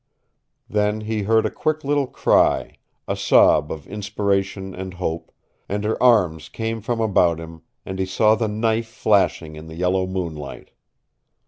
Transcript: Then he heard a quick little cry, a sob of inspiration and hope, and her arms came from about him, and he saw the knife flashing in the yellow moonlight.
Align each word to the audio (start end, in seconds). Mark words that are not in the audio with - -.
Then 0.67 1.01
he 1.01 1.21
heard 1.21 1.45
a 1.45 1.51
quick 1.51 1.83
little 1.83 2.07
cry, 2.07 2.77
a 3.07 3.15
sob 3.15 3.71
of 3.71 3.85
inspiration 3.85 4.73
and 4.73 4.95
hope, 4.95 5.31
and 5.69 5.83
her 5.83 6.01
arms 6.01 6.49
came 6.49 6.81
from 6.81 6.99
about 6.99 7.39
him, 7.39 7.61
and 7.85 7.99
he 7.99 8.07
saw 8.07 8.33
the 8.33 8.47
knife 8.47 8.87
flashing 8.87 9.55
in 9.55 9.67
the 9.67 9.75
yellow 9.75 10.07
moonlight. 10.07 10.71